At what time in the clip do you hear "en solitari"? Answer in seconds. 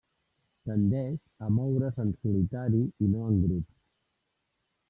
2.05-2.83